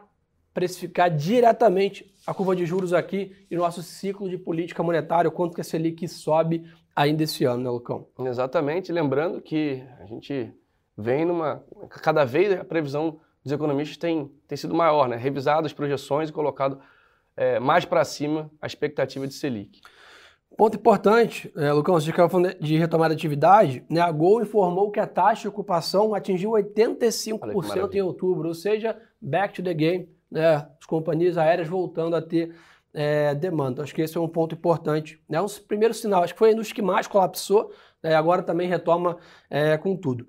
precificar 0.54 1.10
diretamente 1.10 2.13
a 2.26 2.34
curva 2.34 2.56
de 2.56 2.66
juros 2.66 2.94
aqui 2.94 3.36
e 3.50 3.56
nosso 3.56 3.84
ciclo 3.84 4.30
de 4.30 4.38
política 4.38 4.82
monetária, 4.82 5.28
o 5.28 5.32
quanto 5.32 5.56
que 5.56 5.62
a 5.62 5.64
Selic 5.64 6.08
sobe 6.08 6.64
ainda 6.96 7.24
esse 7.24 7.44
ano, 7.46 7.64
né, 7.64 7.70
Lucão? 7.70 8.08
Exatamente, 8.20 8.92
lembrando 8.92 9.42
que 9.42 9.84
a 10.00 10.06
gente 10.06 10.54
vem 10.98 11.26
numa. 11.26 11.64
Cada 11.90 12.24
vez 12.24 12.54
a 12.60 12.64
previsão 12.64 13.20
dos 13.44 13.52
economistas 13.52 13.98
tem, 13.98 14.32
tem 14.48 14.58
sido 14.58 14.74
maior, 14.74 15.08
né? 15.10 15.18
Revisado 15.18 15.66
as 15.66 15.74
projeções 15.74 16.30
e 16.30 16.34
colocado 16.34 16.80
é, 17.36 17.60
mais 17.60 17.84
para 17.84 18.06
cima 18.06 18.50
a 18.62 18.68
expectativa 18.68 19.28
de 19.28 19.34
Selic. 19.34 19.82
Ponto 20.56 20.78
importante, 20.78 21.52
é, 21.58 21.74
Lucão, 21.74 21.96
você 21.96 22.12
estava 22.12 22.30
falando 22.30 22.54
de 22.60 22.78
retomada 22.78 23.16
de 23.16 23.20
atividade, 23.20 23.84
né? 23.90 24.00
A 24.00 24.12
Gol 24.12 24.44
informou 24.44 24.92
que 24.92 25.00
a 25.00 25.08
taxa 25.08 25.42
de 25.42 25.48
ocupação 25.48 26.14
atingiu 26.14 26.52
85% 26.52 27.40
maravilha. 27.68 28.00
em 28.00 28.02
outubro, 28.02 28.48
ou 28.48 28.54
seja, 28.54 28.96
back 29.20 29.54
to 29.54 29.64
the 29.64 29.74
game, 29.74 30.08
né? 30.34 30.56
As 30.56 30.86
companhias 30.88 31.38
aéreas 31.38 31.68
voltando 31.68 32.16
a 32.16 32.22
ter 32.22 32.56
é, 32.94 33.34
demanda. 33.36 33.84
Acho 33.84 33.94
que 33.94 34.02
esse 34.02 34.18
é 34.18 34.20
um 34.20 34.28
ponto 34.28 34.56
importante. 34.56 35.22
É 35.32 35.40
um 35.40 35.46
primeiro 35.68 35.94
sinal, 35.94 36.24
acho 36.24 36.34
que 36.34 36.40
foi 36.40 36.50
a 36.50 36.54
indústria 36.54 36.76
que 36.76 36.82
mais 36.82 37.08
colapsou, 37.08 37.72
né? 38.02 38.16
agora 38.16 38.42
também 38.42 38.68
retoma 38.68 39.18
é, 39.50 39.78
com 39.78 39.96
tudo. 39.96 40.28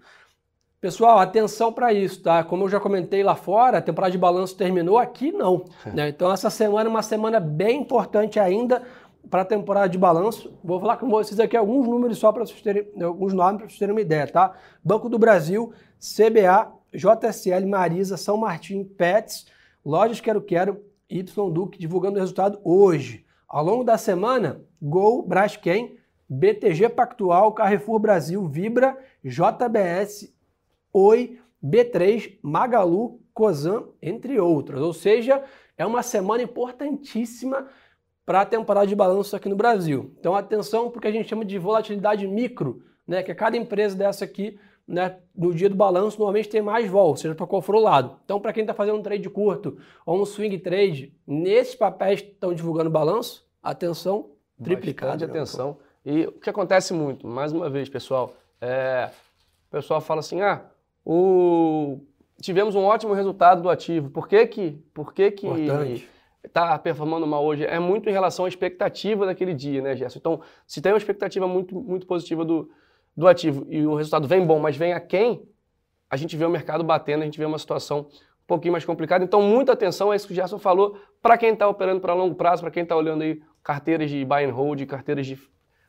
Pessoal, 0.80 1.18
atenção 1.18 1.72
para 1.72 1.94
isso, 1.94 2.22
tá? 2.22 2.44
Como 2.44 2.64
eu 2.64 2.68
já 2.68 2.78
comentei 2.78 3.22
lá 3.22 3.34
fora, 3.34 3.78
a 3.78 3.82
temporada 3.82 4.12
de 4.12 4.18
balanço 4.18 4.54
terminou, 4.54 4.98
aqui 4.98 5.32
não. 5.32 5.64
né? 5.86 6.10
Então 6.10 6.30
essa 6.30 6.50
semana 6.50 6.90
é 6.90 6.90
uma 6.90 7.02
semana 7.02 7.40
bem 7.40 7.80
importante 7.80 8.38
ainda 8.38 8.82
para 9.30 9.40
a 9.40 9.44
temporada 9.46 9.88
de 9.88 9.96
balanço. 9.96 10.52
Vou 10.62 10.78
falar 10.78 10.98
com 10.98 11.08
vocês 11.08 11.40
aqui 11.40 11.56
alguns 11.56 11.88
números 11.88 12.18
só 12.18 12.30
para 12.30 12.44
vocês 12.44 12.60
terem, 12.60 12.86
alguns 13.02 13.32
nomes 13.32 13.56
para 13.56 13.68
vocês 13.68 13.78
terem 13.78 13.94
uma 13.94 14.00
ideia, 14.02 14.26
tá? 14.26 14.52
Banco 14.84 15.08
do 15.08 15.18
Brasil, 15.18 15.72
CBA, 15.98 16.70
JSL, 16.92 17.66
Marisa, 17.66 18.18
São 18.18 18.36
Martin, 18.36 18.84
Pets, 18.84 19.46
Lojas 19.84 20.20
Quero 20.20 20.40
Quero, 20.40 20.82
Y 21.10 21.50
Duque, 21.52 21.78
divulgando 21.78 22.16
o 22.16 22.20
resultado 22.20 22.58
hoje. 22.64 23.24
Ao 23.46 23.62
longo 23.62 23.84
da 23.84 23.98
semana, 23.98 24.62
Gol, 24.80 25.22
Braskem, 25.26 25.98
BTG 26.28 26.88
Pactual, 26.88 27.52
Carrefour 27.52 27.98
Brasil, 27.98 28.48
Vibra, 28.48 28.96
JBS, 29.22 30.34
Oi, 30.92 31.38
B3, 31.62 32.38
Magalu, 32.42 33.20
Cosan, 33.34 33.84
entre 34.00 34.40
outras. 34.40 34.80
Ou 34.80 34.92
seja, 34.92 35.44
é 35.76 35.84
uma 35.84 36.02
semana 36.02 36.42
importantíssima 36.42 37.68
para 38.24 38.40
a 38.40 38.46
temporada 38.46 38.86
de 38.86 38.96
balanço 38.96 39.36
aqui 39.36 39.48
no 39.48 39.56
Brasil. 39.56 40.14
Então, 40.18 40.34
atenção, 40.34 40.90
porque 40.90 41.08
a 41.08 41.12
gente 41.12 41.28
chama 41.28 41.44
de 41.44 41.58
volatilidade 41.58 42.26
micro, 42.26 42.82
né? 43.06 43.22
Que 43.22 43.34
cada 43.34 43.56
empresa 43.56 43.94
dessa 43.94 44.24
aqui, 44.24 44.58
né, 44.86 45.16
no 45.34 45.54
dia 45.54 45.68
do 45.68 45.74
balanço, 45.74 46.18
normalmente 46.18 46.48
tem 46.48 46.60
mais 46.60 46.88
vol, 46.88 47.16
seja 47.16 47.34
para 47.34 47.46
qual 47.46 47.62
for 47.62 47.74
o 47.74 47.80
lado. 47.80 48.18
Então, 48.24 48.38
para 48.38 48.52
quem 48.52 48.62
está 48.62 48.74
fazendo 48.74 48.98
um 48.98 49.02
trade 49.02 49.28
curto 49.30 49.78
ou 50.04 50.20
um 50.20 50.26
swing 50.26 50.58
trade, 50.58 51.14
nesses 51.26 51.74
papéis 51.74 52.20
que 52.20 52.30
estão 52.30 52.52
divulgando 52.52 52.90
balanço, 52.90 53.46
atenção, 53.62 54.30
triplicada. 54.62 55.12
Bastante 55.12 55.32
né? 55.32 55.38
atenção. 55.38 55.78
E 56.04 56.26
o 56.26 56.32
que 56.32 56.50
acontece 56.50 56.92
muito, 56.92 57.26
mais 57.26 57.50
uma 57.52 57.70
vez, 57.70 57.88
pessoal, 57.88 58.34
é, 58.60 59.10
o 59.68 59.70
pessoal 59.70 60.00
fala 60.00 60.20
assim, 60.20 60.42
ah, 60.42 60.66
o... 61.04 61.98
tivemos 62.40 62.74
um 62.74 62.84
ótimo 62.84 63.14
resultado 63.14 63.62
do 63.62 63.70
ativo, 63.70 64.10
por 64.10 64.28
que 64.28 64.46
que, 64.46 64.72
por 64.92 65.14
que, 65.14 65.30
que 65.30 65.46
está 66.44 66.78
performando 66.78 67.26
mal 67.26 67.42
hoje? 67.42 67.64
É 67.64 67.78
muito 67.78 68.08
em 68.10 68.12
relação 68.12 68.44
à 68.44 68.48
expectativa 68.48 69.24
daquele 69.24 69.54
dia, 69.54 69.80
né, 69.80 69.96
Gerson? 69.96 70.18
Então, 70.18 70.40
se 70.66 70.82
tem 70.82 70.92
uma 70.92 70.98
expectativa 70.98 71.48
muito, 71.48 71.74
muito 71.74 72.06
positiva 72.06 72.44
do, 72.44 72.70
do 73.16 73.26
ativo 73.28 73.66
e 73.68 73.86
o 73.86 73.94
resultado 73.94 74.26
vem 74.26 74.44
bom, 74.46 74.58
mas 74.58 74.76
vem 74.76 74.92
aquém, 74.92 75.42
a 76.10 76.16
gente 76.16 76.36
vê 76.36 76.44
o 76.44 76.50
mercado 76.50 76.82
batendo, 76.84 77.22
a 77.22 77.24
gente 77.24 77.38
vê 77.38 77.44
uma 77.44 77.58
situação 77.58 78.00
um 78.08 78.46
pouquinho 78.46 78.72
mais 78.72 78.84
complicada. 78.84 79.24
Então, 79.24 79.40
muita 79.42 79.72
atenção 79.72 80.10
a 80.10 80.16
isso 80.16 80.26
que 80.26 80.32
o 80.32 80.36
Gerson 80.36 80.58
falou, 80.58 80.96
para 81.22 81.38
quem 81.38 81.52
está 81.52 81.66
operando 81.68 82.00
para 82.00 82.12
longo 82.14 82.34
prazo, 82.34 82.62
para 82.62 82.70
quem 82.70 82.82
está 82.82 82.96
olhando 82.96 83.22
aí 83.22 83.40
carteiras 83.62 84.10
de 84.10 84.24
buy 84.24 84.44
and 84.44 84.52
hold, 84.52 84.84
carteiras 84.86 85.26
de 85.26 85.38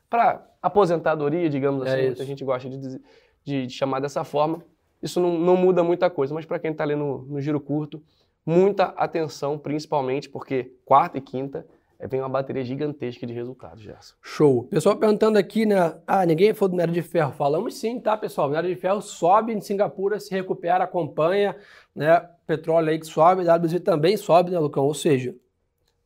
para 0.08 0.46
aposentadoria, 0.62 1.48
digamos 1.50 1.84
É 1.84 1.88
assim, 1.90 1.98
isso. 1.98 2.06
muita 2.08 2.24
gente 2.24 2.44
gosta 2.44 2.68
de, 2.70 2.78
dizer- 2.78 3.02
de- 3.44 3.66
de 3.66 3.72
chamar 3.72 4.00
dessa 4.00 4.22
forma. 4.24 4.62
Isso 5.02 5.20
não, 5.20 5.36
não 5.38 5.56
muda 5.56 5.82
muita 5.82 6.08
coisa, 6.08 6.32
mas 6.32 6.46
para 6.46 6.58
quem 6.58 6.70
está 6.70 6.84
ali 6.84 6.94
no, 6.94 7.22
no 7.22 7.40
giro 7.40 7.60
curto, 7.60 8.02
muita 8.44 8.84
atenção, 8.96 9.58
principalmente 9.58 10.28
porque 10.30 10.72
quarta 10.84 11.18
e 11.18 11.20
quinta 11.20 11.66
vem 12.08 12.20
uma 12.20 12.28
bateria 12.28 12.64
gigantesca 12.64 13.26
de 13.26 13.32
resultados, 13.32 13.82
Gerson. 13.82 14.14
Show. 14.22 14.64
Pessoal 14.64 14.96
perguntando 14.96 15.38
aqui, 15.38 15.64
né? 15.64 15.96
Ah, 16.06 16.26
ninguém 16.26 16.52
falou 16.52 16.70
do 16.70 16.72
minério 16.72 16.92
de 16.92 17.02
ferro. 17.02 17.32
Falamos 17.32 17.74
sim, 17.76 17.98
tá, 18.00 18.16
pessoal? 18.16 18.46
O 18.46 18.50
minério 18.50 18.68
de 18.68 18.80
ferro 18.80 19.00
sobe 19.00 19.52
em 19.52 19.60
Singapura, 19.60 20.20
se 20.20 20.30
recupera, 20.30 20.84
acompanha, 20.84 21.56
né? 21.94 22.20
Petróleo 22.46 22.90
aí 22.90 22.98
que 22.98 23.06
sobe, 23.06 23.42
WZ 23.42 23.80
também 23.80 24.16
sobe, 24.16 24.50
né, 24.50 24.58
Lucão? 24.58 24.84
Ou 24.84 24.94
seja, 24.94 25.34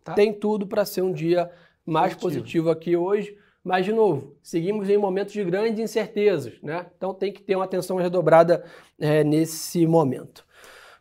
Tá. 0.02 0.14
tem 0.14 0.32
tudo 0.32 0.66
para 0.66 0.84
ser 0.84 1.02
um 1.02 1.12
dia 1.12 1.50
mais 1.84 2.14
Positivo. 2.14 2.42
positivo 2.42 2.70
aqui 2.70 2.96
hoje. 2.96 3.36
Mas, 3.62 3.84
de 3.84 3.92
novo, 3.92 4.34
seguimos 4.42 4.88
em 4.88 4.96
momentos 4.96 5.34
de 5.34 5.44
grandes 5.44 5.78
incertezas, 5.78 6.54
né? 6.62 6.86
Então 6.96 7.12
tem 7.12 7.30
que 7.30 7.42
ter 7.42 7.56
uma 7.56 7.66
atenção 7.66 7.98
redobrada 7.98 8.64
é, 8.98 9.22
nesse 9.22 9.86
momento. 9.86 10.46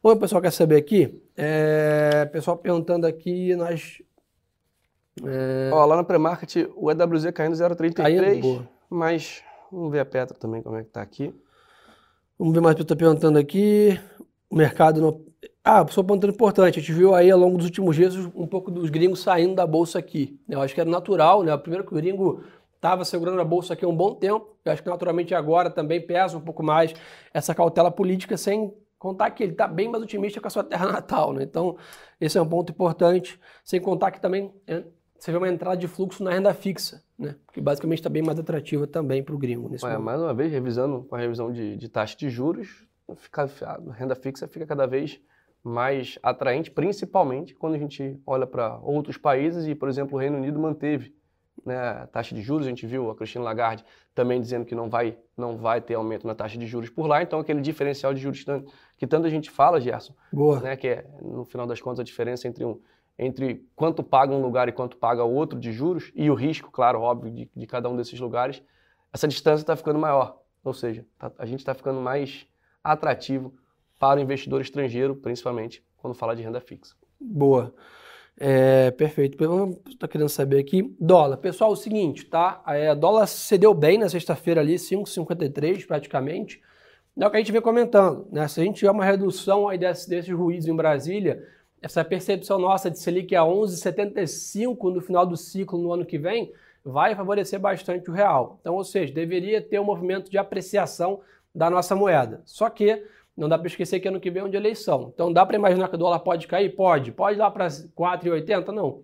Bom, 0.03 0.12
o 0.12 0.17
pessoal 0.19 0.41
quer 0.41 0.51
saber 0.51 0.75
aqui, 0.75 1.22
é, 1.38 2.25
pessoal 2.31 2.58
perguntando 2.58 3.08
aqui, 3.08 3.55
nós... 3.55 4.01
é, 5.26 5.70
Ó, 5.74 5.86
lá 5.86 5.96
na 5.96 6.04
pré-market, 6.04 6.68
o 6.76 6.92
EWZ 6.92 7.32
caindo 7.34 7.54
0,33, 7.56 7.94
Caindo, 7.94 8.42
boa. 8.42 8.70
mas 8.90 9.44
vamos 9.72 9.92
ver 9.92 10.00
a 10.00 10.06
Petra 10.06 10.38
também, 10.38 10.62
como 10.62 10.78
é 10.78 10.84
que 10.84 10.90
tá 10.90 11.02
aqui. 11.02 11.34
Vamos 12.38 12.54
ver 12.54 12.62
mais 12.62 12.74
o 12.74 12.78
que 12.78 12.82
estou 12.84 12.96
perguntando 12.98 13.38
aqui. 13.38 14.00
O 14.50 14.56
mercado 14.56 15.02
não. 15.02 15.22
Ah, 15.64 15.84
pessoa 15.84 16.06
perguntando 16.06 16.34
importante. 16.34 16.80
A 16.80 16.82
gente 16.82 16.94
viu 16.94 17.14
aí 17.14 17.30
ao 17.30 17.38
longo 17.40 17.58
dos 17.58 17.66
últimos 17.66 17.96
dias 17.96 18.16
um 18.16 18.48
pouco 18.48 18.72
dos 18.72 18.90
gringos 18.90 19.22
saindo 19.22 19.56
da 19.56 19.68
bolsa 19.68 20.00
aqui. 20.00 20.40
né? 20.48 20.56
Eu 20.56 20.62
acho 20.62 20.74
que 20.74 20.80
era 20.82 20.90
natural, 20.90 21.44
né? 21.44 21.56
Primeiro 21.58 21.86
que 21.86 21.94
o 21.94 21.98
gringo 21.98 22.42
estava 22.76 23.04
segurando 23.04 23.42
a 23.42 23.44
bolsa 23.46 23.74
aqui 23.74 23.84
há 23.84 23.88
um 23.88 23.96
bom 23.96 24.16
tempo. 24.16 24.56
Eu 24.64 24.72
acho 24.72 24.82
que 24.82 24.90
naturalmente 24.90 25.36
agora 25.36 25.70
também 25.70 26.00
pesa 26.06 26.38
um 26.38 26.42
pouco 26.42 26.64
mais 26.64 26.94
essa 27.34 27.54
cautela 27.54 27.92
política, 27.92 28.38
sem 28.38 28.74
contar 28.98 29.32
que 29.32 29.44
ele 29.44 29.52
está 29.52 29.68
bem 29.68 29.90
mais 29.90 30.02
otimista 30.04 30.40
com 30.42 30.48
a 30.48 30.52
sua 30.52 30.64
terra 30.64 30.88
natal, 30.92 31.34
né? 31.34 31.44
Então, 31.44 31.76
esse 32.22 32.38
é 32.38 32.42
um 32.42 32.48
ponto 32.48 32.72
importante. 32.72 33.38
Sem 33.66 33.82
contar 33.82 34.12
que 34.12 34.22
também 34.22 34.52
você 35.20 35.32
vê 35.32 35.38
uma 35.38 35.50
entrada 35.50 35.78
de 35.78 35.88
fluxo 35.88 36.24
na 36.24 36.32
renda 36.32 36.54
fixa, 36.54 37.04
né? 37.18 37.36
Que 37.54 37.60
basicamente 37.60 38.00
está 38.00 38.10
bem 38.10 38.24
mais 38.24 38.40
atrativa 38.40 38.88
também 38.88 39.22
para 39.22 39.36
o 39.36 39.38
gringo 39.38 39.70
nesse 39.70 39.84
momento. 39.84 40.02
mais 40.02 40.22
uma 40.22 40.34
vez, 40.34 40.52
revisando 40.52 41.04
com 41.04 41.16
a 41.16 41.20
revisão 41.20 41.52
de, 41.52 41.76
de 41.76 41.90
taxa 41.90 42.16
de 42.18 42.30
juros, 42.30 42.88
fica, 43.18 43.50
a 43.64 43.94
renda 43.94 44.16
fixa 44.16 44.48
fica 44.48 44.66
cada 44.66 44.86
vez 44.88 45.20
mais 45.64 46.18
atraente, 46.24 46.72
principalmente 46.72 47.54
quando 47.54 47.76
a 47.76 47.78
gente 47.78 48.20
olha 48.26 48.48
para 48.48 48.78
outros 48.82 49.18
países 49.18 49.68
e, 49.68 49.76
por 49.76 49.90
exemplo, 49.90 50.18
o 50.18 50.20
Reino 50.20 50.38
Unido 50.38 50.58
manteve 50.58 51.14
né, 51.66 51.78
a 51.78 52.08
taxa 52.08 52.34
de 52.34 52.42
juros. 52.42 52.66
A 52.66 52.70
gente 52.70 52.86
viu 52.86 53.10
a 53.10 53.16
Christine 53.16 53.44
Lagarde 53.44 53.84
também 54.16 54.40
dizendo 54.40 54.66
que 54.66 54.74
não 54.74 54.90
vai, 54.90 55.18
não 55.36 55.58
vai 55.58 55.82
ter 55.82 55.96
aumento 55.96 56.26
na 56.26 56.34
taxa 56.34 56.58
de 56.58 56.66
juros 56.66 56.90
por 56.90 57.08
lá. 57.08 57.22
Então, 57.22 57.40
aquele 57.40 57.62
diferencial 57.62 58.14
de 58.14 58.22
juros 58.22 58.46
que 58.98 59.06
tanta 59.06 59.30
gente 59.30 59.50
fala, 59.50 59.82
Gerson, 59.82 60.14
Boa. 60.32 60.60
né, 60.62 60.76
que 60.76 60.88
é, 60.88 61.06
no 61.22 61.44
final 61.44 61.68
das 61.68 61.82
contas, 61.82 62.00
a 62.00 62.04
diferença 62.04 62.48
entre, 62.48 62.64
um, 62.64 62.80
entre 63.20 63.68
quanto 63.76 64.02
paga 64.02 64.34
um 64.34 64.42
lugar 64.42 64.70
e 64.70 64.72
quanto 64.72 64.96
paga 64.96 65.24
outro 65.24 65.60
de 65.60 65.74
juros, 65.74 66.12
e 66.16 66.32
o 66.32 66.34
risco, 66.34 66.72
claro, 66.72 67.02
óbvio, 67.02 67.30
de, 67.30 67.52
de 67.54 67.68
cada 67.68 67.90
um 67.90 67.98
desses 67.98 68.18
lugares, 68.20 68.64
essa 69.12 69.28
distância 69.28 69.62
está 69.62 69.76
ficando 69.76 70.00
maior. 70.00 70.40
Ou 70.64 70.74
seja, 70.74 71.06
tá- 71.18 71.32
a 71.38 71.46
gente 71.46 71.60
está 71.60 71.74
ficando 71.74 72.00
mais 72.00 72.48
atrativo 72.82 73.54
para 74.00 74.20
o 74.20 74.24
investidor 74.24 74.62
estrangeiro, 74.62 75.16
principalmente 75.16 75.84
quando 75.98 76.14
fala 76.14 76.34
de 76.34 76.42
renda 76.42 76.62
fixa. 76.62 76.96
Boa. 77.20 77.74
É, 78.40 78.90
perfeito. 78.92 79.38
Estou 79.90 80.08
querendo 80.08 80.30
saber 80.30 80.60
aqui. 80.60 80.96
Dólar. 80.98 81.36
Pessoal, 81.38 81.72
é 81.72 81.74
o 81.74 81.76
seguinte, 81.76 82.24
tá? 82.26 82.64
É, 82.68 82.96
dólar 82.96 83.28
cedeu 83.28 83.74
bem 83.74 83.98
na 83.98 84.08
sexta-feira 84.08 84.62
ali, 84.62 84.76
5,53 84.76 85.86
praticamente. 85.86 86.62
É 87.20 87.28
o 87.28 87.30
que 87.30 87.36
a 87.36 87.40
gente 87.40 87.52
vem 87.52 87.62
comentando, 87.62 88.30
né? 88.32 88.48
Se 88.48 88.62
a 88.62 88.64
gente 88.64 88.78
tiver 88.78 88.92
uma 88.92 89.04
redução 89.04 89.68
aí 89.68 89.78
desses, 89.78 90.08
desses 90.08 90.34
ruídos 90.34 90.68
em 90.68 90.76
Brasília, 90.76 91.46
essa 91.82 92.04
percepção 92.04 92.60
nossa 92.60 92.90
de 92.90 93.00
Selic 93.00 93.36
a 93.36 93.42
11,75 93.42 94.94
no 94.94 95.02
final 95.02 95.26
do 95.26 95.38
ciclo 95.38 95.80
no 95.80 95.94
ano 95.94 96.06
que 96.06 96.18
vem 96.18 96.52
vai 96.84 97.16
favorecer 97.16 97.60
bastante 97.60 98.10
o 98.10 98.14
real. 98.14 98.58
Então, 98.62 98.76
ou 98.76 98.84
seja, 98.84 99.14
deveria 99.14 99.62
ter 99.62 99.80
um 99.80 99.84
movimento 99.84 100.30
de 100.30 100.38
apreciação 100.38 101.22
da 101.54 101.70
nossa 101.70 101.96
moeda. 101.96 102.42
Só 102.46 102.70
que 102.70 103.04
não 103.36 103.48
dá 103.48 103.58
para 103.58 103.68
esquecer 103.68 104.00
que 104.00 104.08
ano 104.08 104.20
que 104.20 104.30
vem 104.30 104.42
é 104.42 104.46
um 104.46 104.50
de 104.50 104.58
eleição. 104.58 105.12
Então, 105.14 105.32
dá 105.32 105.46
para 105.46 105.56
imaginar 105.56 105.88
que 105.88 105.96
o 105.96 105.98
dólar 105.98 106.20
pode 106.20 106.48
cair? 106.48 106.70
Pode. 106.76 107.12
Pode 107.12 107.38
ir 107.38 107.40
lá 107.40 107.50
para 107.50 107.68
4,80? 107.68 108.68
Não. 108.68 109.04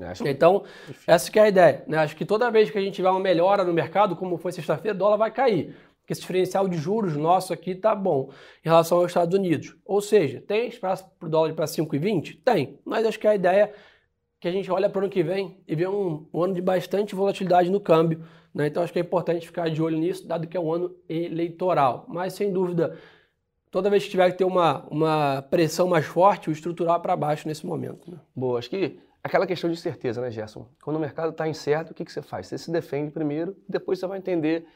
Acho 0.00 0.26
Então, 0.26 0.64
essa 1.06 1.30
que 1.30 1.38
é 1.38 1.42
a 1.42 1.48
ideia. 1.48 1.84
Né? 1.86 1.98
Acho 1.98 2.16
que 2.16 2.24
toda 2.24 2.50
vez 2.50 2.70
que 2.70 2.78
a 2.78 2.80
gente 2.80 2.94
tiver 2.94 3.10
uma 3.10 3.20
melhora 3.20 3.64
no 3.64 3.72
mercado, 3.72 4.16
como 4.16 4.38
foi 4.38 4.52
sexta-feira, 4.52 4.94
o 4.94 4.98
dólar 4.98 5.16
vai 5.16 5.30
cair. 5.30 5.74
Esse 6.12 6.20
diferencial 6.20 6.68
de 6.68 6.76
juros 6.76 7.16
nosso 7.16 7.52
aqui 7.52 7.74
tá 7.74 7.94
bom 7.94 8.30
em 8.64 8.68
relação 8.68 8.98
aos 8.98 9.08
Estados 9.08 9.36
Unidos. 9.36 9.74
Ou 9.84 10.00
seja, 10.00 10.40
tem 10.40 10.68
espaço 10.68 11.04
para 11.18 11.26
o 11.26 11.30
dólar 11.30 11.54
para 11.54 11.64
5,20? 11.64 12.38
Tem. 12.44 12.78
Mas 12.84 13.06
acho 13.06 13.18
que 13.18 13.26
a 13.26 13.34
ideia 13.34 13.64
é 13.64 13.74
que 14.38 14.48
a 14.48 14.52
gente 14.52 14.70
olha 14.70 14.90
para 14.90 15.00
o 15.00 15.02
ano 15.04 15.12
que 15.12 15.22
vem 15.22 15.56
e 15.66 15.74
vê 15.74 15.86
um, 15.86 16.26
um 16.32 16.42
ano 16.42 16.54
de 16.54 16.60
bastante 16.60 17.14
volatilidade 17.14 17.70
no 17.70 17.80
câmbio. 17.80 18.24
Né? 18.52 18.66
Então, 18.66 18.82
acho 18.82 18.92
que 18.92 18.98
é 18.98 19.02
importante 19.02 19.46
ficar 19.46 19.70
de 19.70 19.80
olho 19.80 19.96
nisso, 19.96 20.26
dado 20.26 20.46
que 20.46 20.56
é 20.56 20.60
um 20.60 20.72
ano 20.72 20.94
eleitoral. 21.08 22.04
Mas, 22.08 22.34
sem 22.34 22.52
dúvida, 22.52 22.98
toda 23.70 23.88
vez 23.88 24.04
que 24.04 24.10
tiver 24.10 24.30
que 24.30 24.38
ter 24.38 24.44
uma, 24.44 24.84
uma 24.88 25.42
pressão 25.42 25.88
mais 25.88 26.04
forte, 26.04 26.50
o 26.50 26.52
estrutural 26.52 27.00
para 27.00 27.16
baixo 27.16 27.48
nesse 27.48 27.64
momento. 27.64 28.10
Né? 28.10 28.18
Boa, 28.34 28.58
acho 28.58 28.68
que 28.68 28.98
aquela 29.22 29.46
questão 29.46 29.70
de 29.70 29.76
certeza, 29.76 30.20
né, 30.20 30.30
Gerson? 30.30 30.66
Quando 30.82 30.96
o 30.96 31.00
mercado 31.00 31.30
está 31.30 31.48
incerto, 31.48 31.92
o 31.92 31.94
que, 31.94 32.04
que 32.04 32.12
você 32.12 32.20
faz? 32.20 32.48
Você 32.48 32.58
se 32.58 32.70
defende 32.70 33.10
primeiro, 33.10 33.56
depois 33.68 33.98
você 33.98 34.06
vai 34.06 34.18
entender 34.18 34.66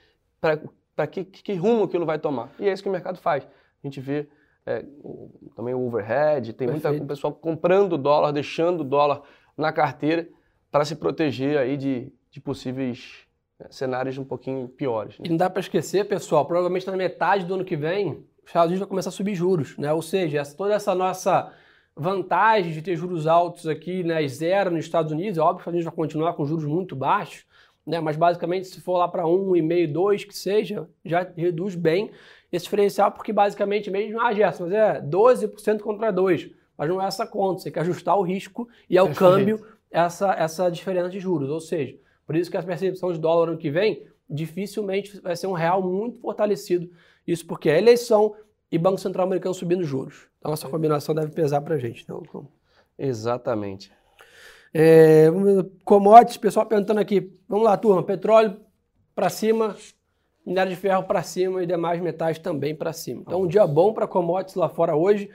para 0.41 0.61
que, 1.05 1.25
que, 1.25 1.43
que 1.43 1.55
rumo 1.55 1.83
aquilo 1.83 2.07
vai 2.07 2.19
tomar. 2.21 2.53
E 2.61 2.69
é 2.69 2.73
isso 2.73 2.81
que 2.85 2.89
o 2.89 2.93
mercado 2.93 3.19
faz. 3.19 3.43
A 3.45 3.87
gente 3.87 4.01
vê 4.01 4.29
é, 4.65 4.85
o- 5.03 5.31
também 5.57 5.75
o 5.75 5.85
overhead, 5.85 6.53
tem 6.53 6.69
muita 6.69 6.83
Perfeito. 6.91 7.05
o 7.05 7.09
pessoal 7.09 7.33
comprando 7.33 7.99
dólar, 7.99 8.31
deixando 8.31 8.83
o 8.83 8.85
dólar 8.85 9.23
na 9.57 9.73
carteira 9.73 10.29
para 10.71 10.85
se 10.85 10.95
proteger 10.95 11.59
aí 11.59 11.77
de, 11.77 12.13
de 12.31 12.41
possíveis 12.41 13.27
né, 13.59 13.67
cenários 13.71 14.17
um 14.19 14.25
pouquinho 14.25 14.69
piores. 14.69 15.19
né? 15.19 15.25
E 15.27 15.29
não 15.31 15.37
dá 15.37 15.49
para 15.51 15.61
esquecer, 15.61 16.07
pessoal, 16.07 16.45
provavelmente 16.47 16.87
na 16.87 16.97
metade 16.97 17.45
do 17.45 17.55
ano 17.55 17.65
que 17.65 17.77
vem, 17.77 18.25
os 18.43 18.47
Estados 18.47 18.67
Unidos 18.69 18.81
vai 18.81 18.89
começar 18.89 19.09
a 19.09 19.13
subir 19.13 19.35
juros, 19.35 19.77
né? 19.79 19.93
Ou 19.93 20.03
seja, 20.03 20.39
essa- 20.41 20.57
toda 20.57 20.75
essa 20.75 20.95
nossa 20.95 21.53
vantagem 21.95 22.73
de 22.73 22.83
ter 22.83 22.95
juros 22.97 23.27
altos 23.27 23.67
aqui, 23.67 24.03
né, 24.03 24.27
zero 24.29 24.71
nos 24.71 24.85
Estados 24.85 25.13
Unidos, 25.13 25.39
é 25.39 25.41
óbvio 25.41 25.57
que 25.57 25.61
os 25.61 25.63
Estados 25.63 25.75
Unidos 25.77 25.85
vai 25.87 25.95
continuar 25.97 26.33
com 26.35 26.45
juros 26.45 26.65
muito 26.67 26.95
baixos, 26.95 27.47
né? 27.87 28.01
Mas 28.01 28.17
basicamente, 28.17 28.67
se 28.67 28.81
for 28.81 28.99
lá 28.99 29.07
para 29.07 29.25
1,5, 29.25 29.93
2, 29.93 30.25
que 30.25 30.37
seja, 30.37 30.89
já 31.05 31.27
reduz 31.37 31.75
bem 31.75 32.11
esse 32.51 32.65
diferencial, 32.65 33.13
porque 33.13 33.33
basicamente 33.33 33.91
mesmo, 33.91 34.21
ah, 34.21 34.33
Gerson, 34.33 34.65
mas 34.65 34.73
é 34.73 35.01
12% 35.01 35.81
contra 35.81 36.11
2. 36.11 36.51
Mas 36.77 36.89
não 36.89 37.01
é 37.01 37.07
essa 37.07 37.27
conta, 37.27 37.61
você 37.61 37.65
tem 37.65 37.73
que 37.73 37.79
ajustar 37.79 38.19
o 38.19 38.23
risco 38.23 38.69
e 38.89 38.99
ao 38.99 39.07
Perfeito. 39.07 39.33
câmbio 39.33 39.67
essa, 39.91 40.33
essa 40.35 40.69
diferença 40.71 41.09
de 41.09 41.21
juros. 41.21 41.49
Ou 41.49 41.61
seja, 41.61 41.97
por 42.27 42.37
isso 42.37 42.51
que 42.51 42.57
a 42.57 42.63
percepção 42.63 43.13
de 43.13 43.19
dólar 43.19 43.51
ano 43.51 43.59
que 43.59 43.71
vem 43.71 44.07
dificilmente 44.29 45.21
vai 45.21 45.37
ser 45.37 45.47
um 45.47 45.53
real 45.53 45.83
muito 45.83 46.19
fortalecido. 46.19 46.91
Isso 47.27 47.47
porque 47.47 47.71
é 47.71 47.79
eleição 47.79 48.35
e 48.71 48.77
Banco 48.77 48.99
Central 48.99 49.27
americano 49.27 49.55
subindo 49.55 49.85
juros. 49.85 50.27
Então 50.39 50.53
essa 50.53 50.69
combinação 50.69 51.15
deve 51.15 51.33
pesar 51.33 51.61
para 51.61 51.77
a 51.77 51.79
gente. 51.79 52.05
Lucão? 52.11 52.49
Exatamente. 52.99 53.91
É, 54.73 55.27
commodities, 55.85 56.37
pessoal 56.37 56.67
perguntando 56.67 57.01
aqui. 57.01 57.33
Vamos 57.49 57.65
lá, 57.65 57.77
turma. 57.77 58.03
Petróleo 58.03 58.57
para 59.15 59.31
cima, 59.31 59.77
minério 60.45 60.71
de 60.71 60.77
ferro 60.77 61.05
para 61.05 61.23
cima 61.23 61.63
e 61.63 61.67
demais 61.67 62.01
metais 62.01 62.39
também 62.39 62.75
para 62.75 62.93
cima. 62.93 63.23
Então, 63.27 63.43
um 63.43 63.47
dia 63.47 63.67
bom 63.67 63.93
para 63.93 64.07
commodities 64.07 64.57
lá 64.57 64.69
fora 64.69 64.95
hoje. 64.95 65.31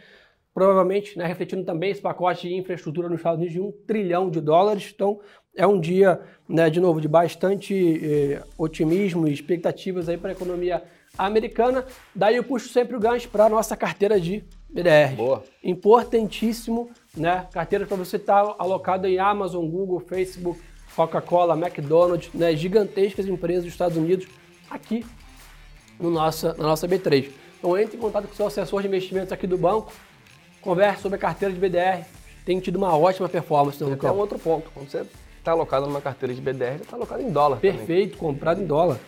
Provavelmente, 0.54 1.18
né, 1.18 1.26
refletindo 1.26 1.64
também 1.64 1.92
esse 1.92 2.02
pacote 2.02 2.48
de 2.48 2.56
infraestrutura 2.56 3.08
nos 3.08 3.20
Estados 3.20 3.38
Unidos 3.38 3.54
de 3.54 3.62
um 3.62 3.72
trilhão 3.88 4.30
de 4.30 4.42
dólares. 4.42 4.92
Então, 4.94 5.22
é 5.56 5.66
um 5.66 5.80
dia, 5.80 6.20
né, 6.48 6.70
de 6.70 6.80
novo, 6.80 7.00
de 7.00 7.08
bastante 7.08 7.74
eh, 7.74 8.44
otimismo 8.58 9.28
e 9.28 9.34
expectativas 9.34 10.10
aí 10.10 10.18
para 10.18 10.32
a 10.32 10.34
economia 10.34 10.84
americana. 11.18 11.86
Daí 12.14 12.36
eu 12.36 12.44
puxo 12.44 12.70
sempre 12.70 12.96
o 12.96 13.00
gancho 13.00 13.30
para 13.30 13.46
a 13.46 13.50
nossa 13.50 13.76
carteira 13.76 14.20
de 14.20 14.44
BDR 14.70 15.16
Boa. 15.16 15.44
importantíssimo, 15.64 16.90
né? 17.16 17.48
Carteira 17.52 17.86
para 17.86 17.98
você 17.98 18.16
estar 18.18 18.56
alocado 18.58 19.08
em 19.08 19.20
Amazon, 19.20 19.66
Google, 19.68 20.00
Facebook, 20.00 20.62
Coca-Cola, 20.96 21.56
McDonald's, 21.56 22.34
né? 22.34 22.56
Gigantescas 22.56 23.28
empresas 23.28 23.64
dos 23.64 23.74
Estados 23.74 23.98
Unidos 23.98 24.28
aqui 24.70 25.06
no 26.00 26.10
nossa, 26.10 26.54
na 26.54 26.64
nossa 26.64 26.88
B3. 26.88 27.30
Então 27.60 27.78
entre 27.78 27.98
em 27.98 28.00
contato 28.00 28.28
com 28.28 28.34
o 28.34 28.36
seu 28.36 28.48
assessor 28.48 28.82
de 28.82 28.88
investimentos 28.88 29.32
aqui 29.32 29.46
do 29.46 29.58
banco, 29.58 29.92
converse 30.62 31.02
sobre 31.02 31.18
a 31.18 31.20
carteira 31.20 31.54
de 31.54 31.60
BDR. 31.60 32.06
Tem 32.46 32.60
tido 32.60 32.78
uma 32.78 32.98
ótima 32.98 33.30
performance, 33.30 33.78
Tem 33.78 33.94
até 33.94 34.12
um 34.12 34.18
outro 34.18 34.40
ponto. 34.40 34.72
Quando 34.74 34.90
você 34.90 35.06
está 35.38 35.52
alocado 35.52 35.86
numa 35.86 36.02
carteira 36.02 36.34
de 36.34 36.42
BDR, 36.42 36.82
está 36.82 36.96
alocado 36.96 37.22
em 37.22 37.30
dólar. 37.30 37.58
também. 37.58 37.78
Perfeito, 37.78 38.18
comprado 38.18 38.62
em 38.62 38.66
dólar. 38.66 39.00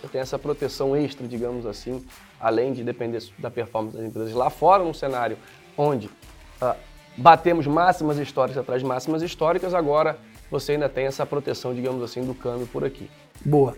Você 0.00 0.06
tem 0.08 0.20
essa 0.20 0.38
proteção 0.38 0.96
extra, 0.96 1.26
digamos 1.26 1.66
assim, 1.66 2.04
além 2.40 2.72
de 2.72 2.84
depender 2.84 3.22
da 3.38 3.50
performance 3.50 3.96
das 3.96 4.06
empresas 4.06 4.32
lá 4.32 4.50
fora, 4.50 4.84
num 4.84 4.94
cenário 4.94 5.36
onde 5.76 6.08
ah, 6.60 6.76
batemos 7.16 7.66
máximas 7.66 8.18
históricas 8.18 8.58
atrás 8.58 8.82
de 8.82 8.88
máximas 8.88 9.22
históricas, 9.22 9.74
agora 9.74 10.18
você 10.50 10.72
ainda 10.72 10.88
tem 10.88 11.06
essa 11.06 11.24
proteção, 11.24 11.74
digamos 11.74 12.02
assim, 12.02 12.22
do 12.24 12.34
câmbio 12.34 12.66
por 12.66 12.84
aqui. 12.84 13.10
Boa. 13.44 13.76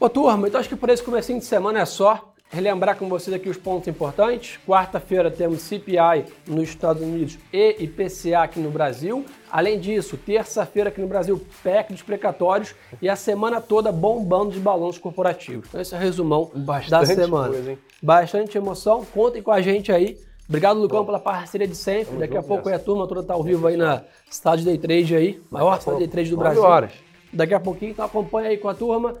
Ô 0.00 0.08
turma, 0.08 0.48
então 0.48 0.58
acho 0.58 0.68
que 0.68 0.76
por 0.76 0.88
esse 0.88 1.02
comecinho 1.02 1.38
de 1.38 1.44
semana 1.44 1.80
é 1.80 1.84
só. 1.84 2.30
Relembrar 2.50 2.96
com 2.96 3.08
vocês 3.08 3.34
aqui 3.34 3.48
os 3.48 3.56
pontos 3.56 3.88
importantes. 3.88 4.60
Quarta-feira 4.64 5.28
temos 5.28 5.62
CPI 5.62 6.26
nos 6.46 6.68
Estados 6.68 7.02
Unidos 7.02 7.36
e 7.52 7.82
IPCA 7.82 8.42
aqui 8.42 8.60
no 8.60 8.70
Brasil. 8.70 9.24
Além 9.50 9.80
disso, 9.80 10.16
terça-feira 10.16 10.88
aqui 10.90 11.00
no 11.00 11.08
Brasil, 11.08 11.44
PEC 11.64 11.92
dos 11.92 12.02
precatórios 12.02 12.74
e 13.02 13.08
a 13.08 13.16
semana 13.16 13.60
toda 13.60 13.90
bombando 13.90 14.52
de 14.52 14.60
balanços 14.60 14.98
corporativos. 14.98 15.66
Então 15.68 15.80
esse 15.80 15.94
é 15.94 15.98
o 15.98 16.00
resumão 16.00 16.50
Bastante 16.54 16.90
da 16.90 17.06
semana. 17.06 17.48
Coisa, 17.48 17.78
Bastante 18.00 18.58
emoção. 18.58 19.04
Contem 19.04 19.42
com 19.42 19.50
a 19.50 19.60
gente 19.60 19.90
aí. 19.90 20.16
Obrigado, 20.48 20.78
Lucão, 20.78 21.00
Bom, 21.00 21.06
pela 21.06 21.18
parceria 21.18 21.66
de 21.66 21.74
sempre. 21.74 22.06
Tamo 22.06 22.20
Daqui 22.20 22.36
a 22.36 22.42
pouco 22.42 22.68
aí 22.68 22.74
a 22.74 22.78
turma 22.78 23.06
toda 23.06 23.22
tá 23.22 23.34
ao 23.34 23.42
vivo 23.42 23.66
aí 23.66 23.76
na 23.76 24.02
Estádio 24.30 24.64
Day 24.64 24.76
Trade 24.76 25.16
aí, 25.16 25.42
maior 25.50 25.78
estádio 25.78 26.00
Day 26.00 26.08
Trade 26.08 26.30
do 26.30 26.36
Brasil. 26.36 26.62
horas. 26.62 26.92
Daqui 27.32 27.54
a 27.54 27.60
pouquinho, 27.60 27.92
então 27.92 28.04
acompanha 28.04 28.50
aí 28.50 28.58
com 28.58 28.68
a 28.68 28.74
turma. 28.74 29.14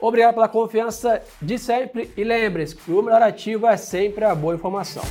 Obrigado 0.00 0.34
pela 0.34 0.48
confiança 0.48 1.20
de 1.42 1.58
sempre 1.58 2.10
e 2.16 2.24
lembre-se 2.24 2.74
que 2.74 2.90
o 2.90 3.02
melhor 3.02 3.22
ativo 3.22 3.66
é 3.66 3.76
sempre 3.76 4.24
a 4.24 4.34
boa 4.34 4.54
informação. 4.54 5.02